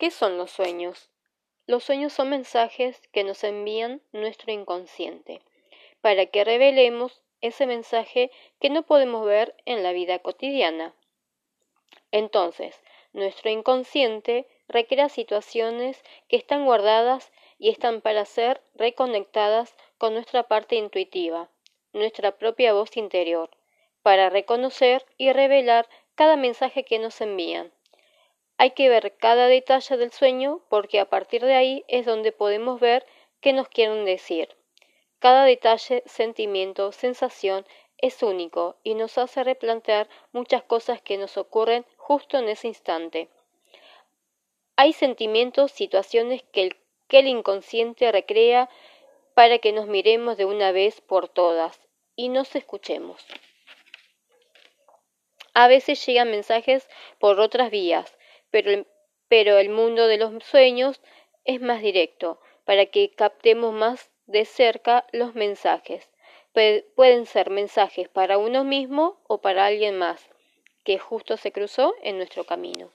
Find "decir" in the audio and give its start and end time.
34.04-34.54